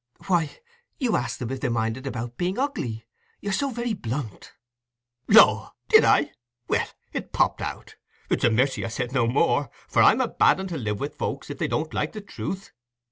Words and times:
"Why, 0.25 0.59
you 0.97 1.15
asked 1.15 1.37
them 1.37 1.51
if 1.51 1.59
they 1.61 1.69
minded 1.69 2.07
about 2.07 2.35
being 2.35 2.57
ugly—you're 2.57 3.53
so 3.53 3.69
very 3.69 3.93
blunt." 3.93 4.51
"Law, 5.27 5.75
did 5.89 6.03
I? 6.03 6.31
Well, 6.67 6.87
it 7.13 7.31
popped 7.31 7.61
out: 7.61 7.97
it's 8.27 8.43
a 8.43 8.49
mercy 8.49 8.83
I 8.83 8.87
said 8.87 9.13
no 9.13 9.27
more, 9.27 9.69
for 9.87 10.01
I'm 10.01 10.19
a 10.19 10.27
bad 10.27 10.59
un 10.59 10.65
to 10.69 10.77
live 10.79 10.99
with 10.99 11.19
folks 11.19 11.49
when 11.49 11.59
they 11.59 11.67
don't 11.67 11.93
like 11.93 12.13
the 12.13 12.21
truth. 12.21 12.71